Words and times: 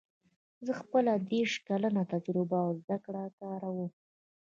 زه 0.65 0.71
خپله 0.81 1.13
دېرش 1.31 1.53
کلنه 1.67 2.01
تجربه 2.13 2.57
او 2.67 2.71
زده 2.81 2.97
کړه 3.05 3.23
کاروم 3.39 3.89